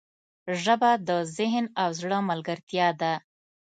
ژبه 0.63 0.91
د 1.07 1.09
ذهن 1.37 1.65
او 1.81 1.89
زړه 1.99 2.17
ملګرتیا 2.29 2.87
ده 3.01 3.13